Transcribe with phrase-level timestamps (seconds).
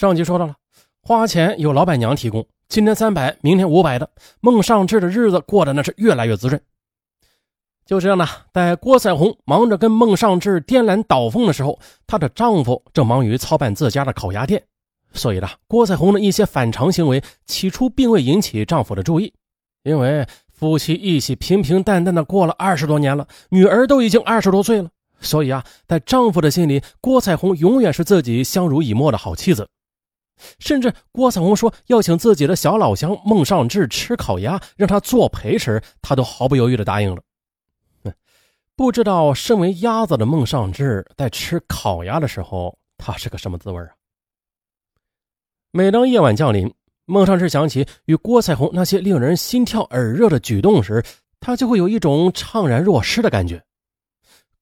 [0.00, 0.54] 上集说到了，
[1.02, 4.08] 花钱有老板娘提供，今天三百，明天五百的，
[4.40, 6.58] 孟尚志的日子过得那是越来越滋润。
[7.84, 14.64] 就这样呢，在郭彩虹忙着跟孟尚志颠鸾倒凤的时候，她的丈夫正忙于操办自家的烤鸭店，
[15.12, 19.30] 所以呢，郭彩虹的一些反常行为起初并未引起丈夫的注意，
[19.82, 24.88] 因为夫妻一起平平淡淡的过了二十多年了，女儿都已经二十多岁了，
[25.20, 29.68] 所以啊，在丈夫的心里，郭彩虹永远是自己相濡以沫的好妻子。
[30.58, 37.22] 甚至郭彩虹说要请自己的小老乡孟尚志吃烤鸭，让他作陪时，他都毫不犹豫地答应了。
[38.76, 43.90] 不知道身为鸭子的孟尚志在吃烤鸭的时候，他是个什么滋味啊？
[45.70, 46.72] 每当夜晚降临，
[47.04, 51.04] 孟尚志想起与郭彩虹那些令人心跳耳热的举动时，
[51.40, 53.62] 他就会有一种怅然若失的感觉。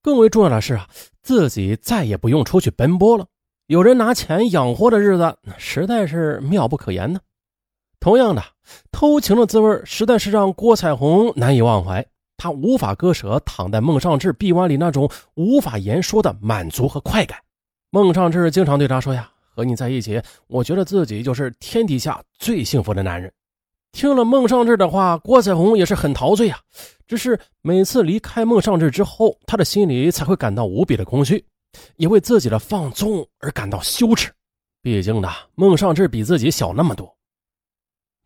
[0.00, 0.88] 更为重要的是啊，
[1.22, 3.26] 自己再也不用出去奔波了。
[3.66, 7.18] 有人拿钱养活的日子，实在是妙不可言呢。
[7.98, 8.40] 同样的，
[8.92, 12.06] 偷情的滋味实在是让郭彩虹难以忘怀。
[12.36, 17.36] 她无法割舍躺在孟尚志臂弯里那种无法言说的满足和快感。
[17.90, 23.32] 孟尚志经常对她说：“呀，和你在一起，我觉得自己就是天底下最幸福的男人。”
[23.90, 26.60] 听了孟尚志的话，郭彩虹也是很陶醉啊。
[27.08, 31.44] 只是每次离开孟尚志之后，她的心里才会感到无比的空虚。
[31.96, 34.32] 也为自己的放纵而感到羞耻，
[34.82, 37.14] 毕竟呢，孟尚志比自己小那么多。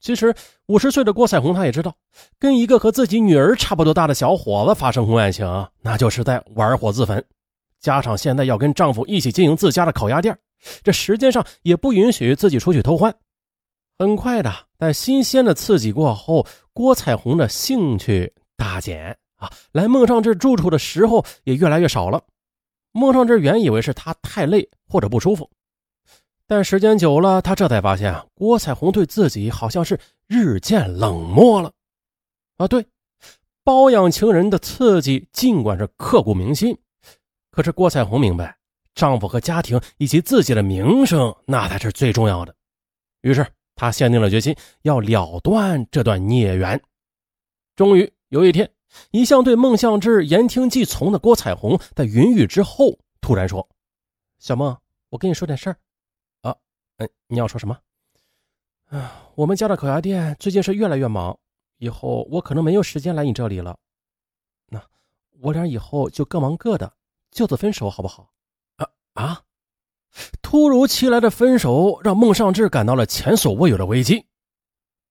[0.00, 0.34] 其实
[0.66, 1.94] 五十岁的郭彩虹，她也知道，
[2.38, 5.46] 跟一个和自己女儿差不多大的小伙子发生婚外情，
[5.82, 7.22] 那就是在玩火自焚。
[7.80, 10.38] 加上现在要跟丈夫一起经营自家的烤鸭店，
[10.82, 13.14] 这时间上也不允许自己出去偷欢。
[13.98, 22.22] 很快的，在新鲜的刺激过后，郭彩虹的兴趣大减啊，来孟尚志住处的时候也越来越少了。
[22.92, 25.48] 孟尚志原以为是他太累或者不舒服，
[26.46, 31.72] 但时间久了，他这才发现啊郭彩虹对自己好像是日渐冷漠了。
[32.56, 32.84] 啊，对，
[33.62, 36.76] 包养情人的刺激尽管是刻骨铭心，
[37.52, 38.58] 可是郭彩虹明白，
[38.94, 42.54] 丈夫和家庭以及自己的名声那才是最重要的。
[43.20, 46.80] 于是，她下定了决心要了断这段孽缘。
[47.76, 48.68] 终于有一天。
[49.10, 53.68] 一向对孟向志言听计从的郭彩虹，在云雨之后突然说
[54.38, 54.76] ：“小孟，
[55.10, 55.76] 我跟你说点事儿。
[56.42, 56.56] 啊，
[56.96, 57.78] 嗯，你要说什么？
[58.90, 61.38] 啊，我们家的烤鸭店最近是越来越忙，
[61.78, 63.78] 以后我可能没有时间来你这里了。
[64.66, 64.82] 那
[65.40, 66.92] 我俩以后就各忙各的，
[67.30, 68.32] 就此分手好不好？
[68.76, 69.42] 啊啊！
[70.42, 74.26] 突如其来的分手让孟尚志感到了前所未有的危机。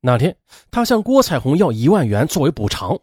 [0.00, 0.36] 那天，
[0.72, 2.98] 他向郭彩虹要一万元作为补偿。”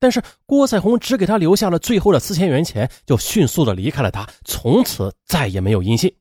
[0.00, 6.12] 但是郭彩虹只给他留下了最后的四千元钱，就迅速的离开了他，从此再也没有音信。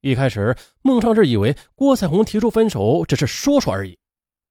[0.00, 3.98] 一开始，孟尚志以为郭彩虹提出分手只是说说而已，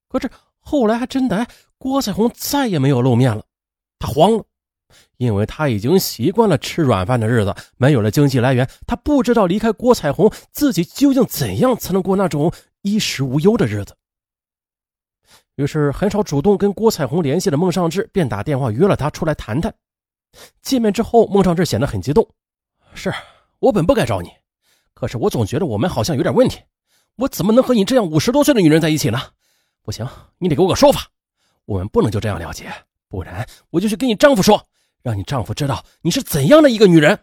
[0.08, 0.30] 可是
[0.60, 1.48] 后来还真的，
[1.80, 3.44] 郭彩虹再也没有露面了。
[3.98, 4.46] 他慌了，
[5.18, 12.54] 因为他已经习惯了吃软饭的日子，没有了经济来源，他不知道离开郭彩虹，自己究竟怎样才能过那种
[12.84, 13.96] 衣食无忧的日子。
[15.60, 19.74] 于是，很少主动跟郭彩虹联系的孟尚志便打电话约了她出来谈谈。
[20.62, 22.26] 见面之后，孟尚志显得很激动
[22.96, 23.14] ：“是
[23.60, 24.30] 我本不该找你，
[24.94, 26.62] 可是我总觉得我们好像有点问题。
[27.18, 29.20] 我怎么能和你这样五十多岁的女人在一起呢？
[29.84, 31.08] 不行，你得给我个说法。
[31.66, 32.72] 我们不能就这样了结，
[33.10, 34.66] 不然我就去跟你丈夫说，
[35.04, 37.20] 让你丈夫知道你是怎样的一个女人。”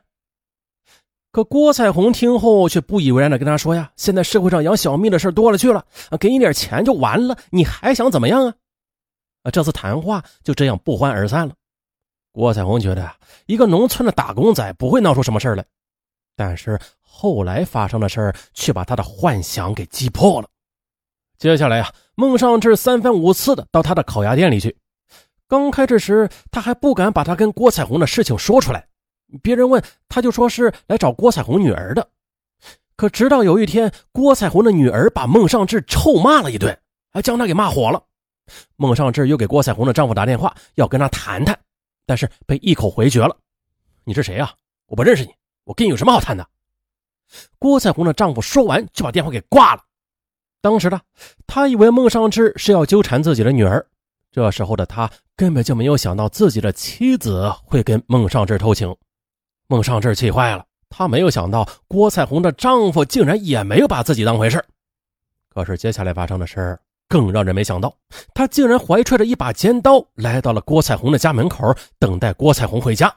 [1.37, 8.55] 可郭彩虹听后却不以为然的跟他说：“呀，现在社会上养小蜜的事多了去了啊，给你点钱就完了，你还想怎么样啊？”
[9.45, 11.53] 啊，这次谈话就这样不欢而散了。
[12.33, 13.15] 郭彩虹觉得啊
[13.45, 15.63] 一个农村的打工仔不会闹出什么事来，
[16.37, 20.49] 但是后来发生的事却把他的幻想给击破了。
[21.37, 24.75] 接下来呀，孟尚志三番五次的到他的烤鸭店里去。
[25.47, 28.89] 刚开始时，他还不敢把他跟郭彩虹的事情说出来。
[29.43, 32.09] 别人问，他就说是来找郭彩虹女儿的。
[32.97, 36.79] 可直到有一天，郭彩虹的女儿把孟尚志臭骂了一顿，
[37.13, 38.03] 还将他给骂火了。
[38.77, 41.59] 孟尚志又给郭彩虹的丈夫打电话，要跟他谈谈，
[42.07, 43.37] 但是被一口回绝了。
[44.05, 44.53] 你是谁呀？
[44.87, 45.35] 我不认识你，
[45.65, 46.47] 我跟你有什么好谈的？
[47.59, 49.83] 郭彩虹的丈夫说完就把电话给挂了。
[50.63, 51.01] 当时呢，
[51.47, 53.85] 他以为孟尚志是要纠缠自己的女儿，
[54.31, 58.97] 这时候的他根本就没有想到自己的妻子会跟孟尚志偷情。
[59.69, 64.65] 孟尚志气坏了，他没有想到郭彩虹的丈夫竟然也没有把自己当回事
[65.49, 66.79] 可是接下来发生的事
[67.09, 67.95] 更让人没想到，
[68.35, 73.15] 他竟然怀揣着一把尖刀来到了郭彩虹的家门口，等待郭彩虹回家。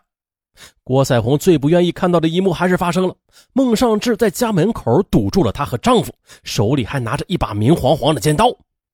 [0.84, 3.16] 郭彩虹最不愿意看到的一幕还是发生了。
[3.54, 6.14] 孟尚志在家门口堵住了她和丈夫，
[6.44, 8.48] 手里还拿着一把明晃晃的尖刀。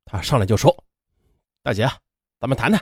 [0.05, 0.75] 他上来就说
[1.63, 1.89] ：“大姐，
[2.39, 2.79] 咱们谈谈。”“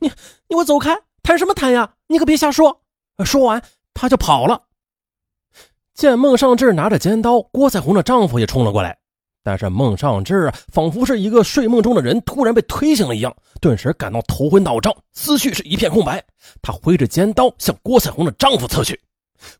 [0.00, 0.14] 你你
[0.50, 0.94] 给我走开！
[1.22, 1.94] 谈什么谈呀？
[2.08, 2.82] 你可别瞎说！”
[3.24, 3.62] 说完，
[3.94, 4.60] 他就跑了。
[5.94, 8.98] 见孟尚志拿着尖刀，郭彩虹的丈夫也冲了过来。
[9.44, 16.24] 但是孟尚志啊仿佛是一个睡梦中的人，突然被推醒了一样，顿时感到头昏脑胀，思绪是一片空白。
[16.62, 18.98] 他挥着尖刀向郭彩虹的丈夫刺去，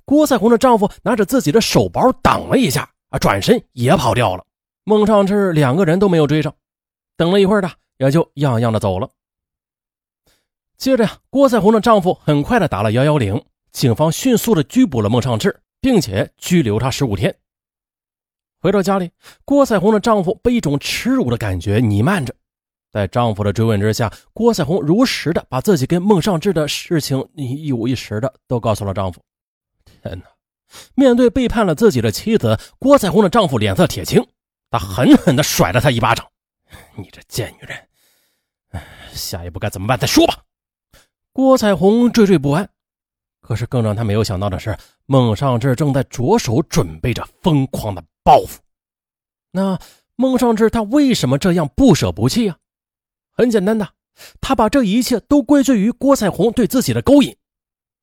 [0.06, 4.44] 郭彩虹的丈夫拿着自己的手包挡了一下，啊，转身也跑掉了。
[4.84, 6.54] 孟尚志两个人都没有追上，
[7.18, 9.10] 等了一会儿的，也就样样的走了。
[10.78, 17.36] 接着呀，郭彩虹的丈夫很快的打了幺幺零，警方迅速的拘捕了孟尚志，并且拘留他十五天。
[18.60, 19.10] 回到家里，
[19.44, 22.32] 郭彩虹的丈夫被一种耻辱的感觉弥漫着。
[22.92, 29.20] 在丈夫的追问之下，郭彩虹如实的把自己跟孟尚志的事情一五一十的都告诉了丈夫。
[29.84, 30.24] 天哪！
[30.94, 34.24] 面对背叛了自己的妻子，郭彩虹的丈夫脸色铁青，
[34.70, 36.24] 他狠狠的甩了她一巴掌
[36.96, 38.82] ：“你这贱女人！
[39.12, 39.98] 下一步该怎么办？
[39.98, 40.38] 再说吧。”
[41.34, 42.70] 郭彩虹惴惴不安，
[43.46, 44.74] 可是更让他没有想到的是，
[45.04, 48.02] 孟尚志正在着手准备着疯狂的。
[48.22, 48.58] 报复，
[49.50, 49.78] 那
[50.16, 52.56] 孟尚志他为什么这样不舍不弃啊？
[53.32, 53.86] 很简单的，
[54.40, 57.36] 他把这一切都归罪于郭彩虹对自己的勾引，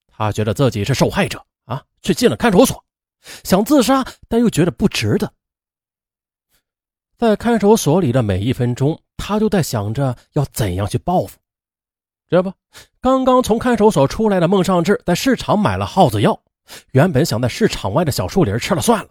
[0.05, 2.85] 他觉得自己是受害者啊，却进了看守所，
[3.43, 5.33] 想自杀，但又觉得不值得。
[7.17, 11.39] 在看守所里的每一分钟，他都在想着要怎样去报复。
[12.31, 12.53] 这不，
[13.01, 16.41] 刚刚从看守所出来的孟尚志在市场买了耗子药，
[16.93, 19.09] 原本想在市场外的小树林吃了算了。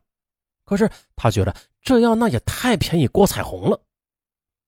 [0.65, 3.79] 可是他觉得这样那也太便宜郭彩虹了。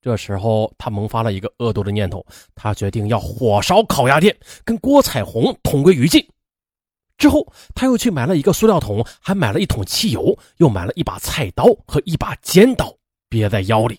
[0.02, 2.22] 这时候他萌发了一个恶毒的念头，
[2.54, 6.22] 他决定要火烧烤鸭店，跟郭彩虹同归于尽。
[7.16, 12.94] 之后他又去买了一个塑料桶，还买了一桶汽油，又买了一把菜刀和一把尖刀，
[13.30, 13.98] 别在腰里。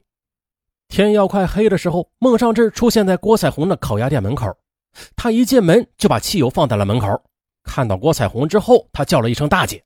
[0.93, 4.55] 天要快黑的时候，孟尚志出现在郭彩虹的烤鸭店门口。
[5.15, 7.19] 他一进门就把汽油放在了门口，
[7.63, 9.83] 看到郭彩虹之后，他叫了一声“大姐”。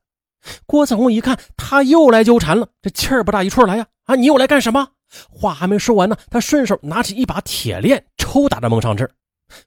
[0.67, 3.87] 郭彩虹一看，他又来纠缠了，这气儿不大一处来呀！
[4.03, 4.85] 啊，你又来干什么？
[5.29, 9.09] 话还没说完呢，他顺手拿起一把铁链抽打着孟尚志。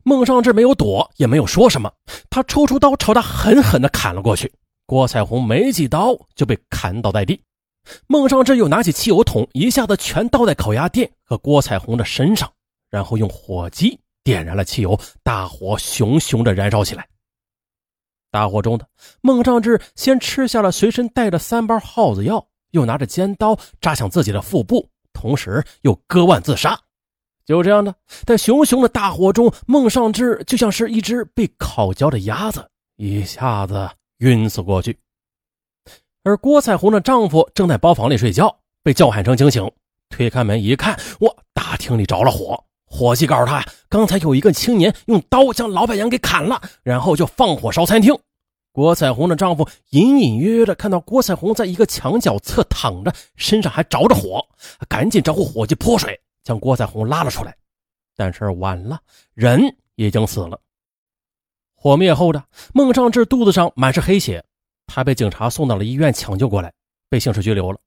[0.02, 1.90] 孟尚志没有躲，也没有说什么，
[2.28, 4.52] 他抽出刀朝他狠狠地砍了过去。
[4.84, 7.40] 郭彩虹没几刀就被砍倒在地。
[8.06, 12.50] 孟尚志又拿起汽油桶，一下子全倒在烤鸭店和郭彩虹的身上，
[12.90, 17.06] 然后用火机点燃了汽油，大火熊熊的燃烧起来。
[18.31, 18.87] 大火中的
[19.20, 26.78] 孟尚志先吃下了随身带着三包耗子药，又拿着尖刀扎向自己的腹部，同时又割腕自杀。
[27.44, 27.92] 就这样的，
[28.25, 32.64] 在熊熊的大火中，孟尚志就像是一只被烤焦的鸭子，
[32.96, 34.96] 一下子晕死过去。
[36.22, 39.70] 而郭彩虹的丈夫正在包房里睡觉，被叫喊声惊醒，
[40.11, 42.62] 推开门一看，哇，大厅里着了火。
[42.84, 48.14] 伙计告诉他，刚才有一个青年用刀将老板娘给砍了，然后就放火烧餐厅。
[48.72, 54.44] 郭彩虹的丈夫隐隐约约的看到郭彩虹在一个墙角侧躺着，身上还着着火，
[54.88, 57.56] 赶紧招呼伙计泼水将郭彩虹拉了出来。
[58.16, 59.00] 但是晚了，
[59.32, 60.61] 人已经死了。
[61.75, 62.44] 火灭后的
[62.75, 64.44] 孟尚志肚子上满是黑血，
[64.92, 66.72] 他被警察送到了医院抢救过来，
[67.08, 67.78] 被刑事拘留了。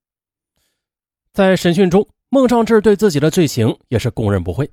[1.33, 4.72] 在审讯中，孟尚志对自己的罪行也是供认不讳。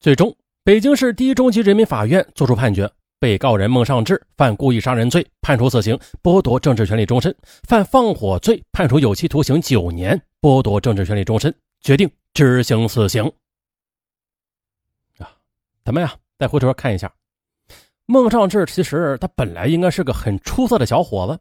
[0.00, 0.34] 最终，
[0.64, 7.32] 北京市第一中级人民法院作出判决：被告人孟尚志犯故意杀人罪，判处死刑，剥夺政治权利终身；
[7.62, 11.54] 犯放火罪，判处有期徒刑九年，剥夺政治权利终身。
[11.80, 13.24] 决定执行死刑。
[15.18, 15.30] 啊，
[15.84, 17.10] 咱们呀，再回头看一下，
[18.10, 21.40] 孟尚志其实他本来应该是个很出色的小伙子，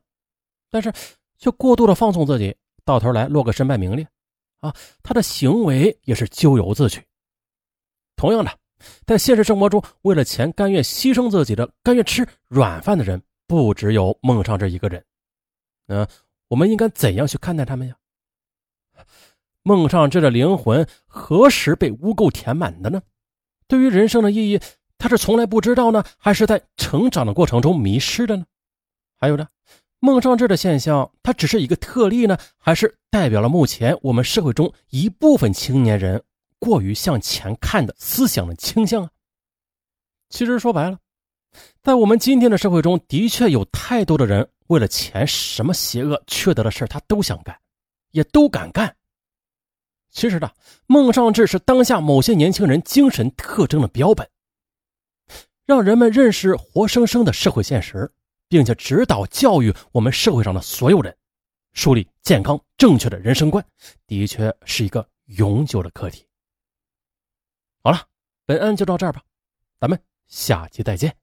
[0.70, 0.94] 但是
[1.40, 4.08] 却过度的放纵自己，到头来落个身败名裂。
[4.60, 4.72] 啊，
[5.02, 7.04] 他的行为也是咎由自取。
[8.16, 8.56] 同样的，
[9.08, 15.04] 在现实生活中，为了钱甘愿牺牲自己的、甘愿吃软饭的人，不只有孟尚志一个人。
[15.88, 16.08] 嗯，
[16.50, 17.96] 我们应该怎样去看待他们呀？
[19.64, 23.02] 孟尚志的灵魂何时被污垢填满的呢？
[23.68, 24.60] 对于人生的意义，
[25.00, 28.46] 他是从来不知道呢，还是在成长的过程中迷失的呢？
[29.18, 29.48] 还有呢，
[30.00, 36.22] 孟尚志的现象，它只是一个特例呢，还是代表了目前我们社会中一部分青年人？
[36.60, 39.10] 过于向前看的思想的倾向啊，
[40.30, 41.00] 其实说白了，
[41.82, 47.58] 在我们今天的社会中，的确有太多的人为了钱，什么邪恶缺德的事他都想干，
[48.12, 48.94] 也都敢干。
[50.12, 50.52] 其实呢，
[50.86, 54.30] 孟尚志是当下某些年轻人精神特征的标本，
[55.70, 58.12] 让人们认识活生生的社会现实，
[58.48, 61.16] 并且指导教育我们社会上的所有人，
[61.74, 63.64] 树立健康正确的人生观，
[64.08, 66.26] 的确是一个永久的课题。
[67.84, 68.02] 好了，
[68.48, 69.22] 本案就到这儿吧，
[69.80, 71.16] 咱们下期再见。